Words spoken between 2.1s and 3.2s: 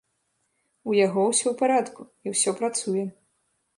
і ўсё працуе.